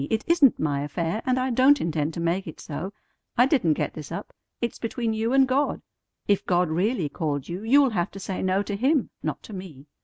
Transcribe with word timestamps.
It 0.09 0.23
isn't 0.25 0.57
my 0.59 0.81
affair, 0.81 1.21
and 1.27 1.37
I 1.37 1.51
don't 1.51 1.79
intend 1.79 2.15
to 2.15 2.19
make 2.19 2.47
it 2.47 2.59
so. 2.59 2.91
I 3.37 3.45
didn't 3.45 3.73
get 3.73 3.93
this 3.93 4.11
up. 4.11 4.33
It's 4.59 4.79
between 4.79 5.13
you 5.13 5.31
and 5.31 5.47
God. 5.47 5.83
If 6.27 6.43
God 6.43 6.69
really 6.71 7.07
called 7.07 7.47
you, 7.47 7.61
you'll 7.61 7.91
have 7.91 8.09
to 8.13 8.19
say 8.19 8.41
no 8.41 8.63
to 8.63 8.75
Him, 8.75 9.11
not 9.21 9.43
to 9.43 9.53
me. 9.53 9.85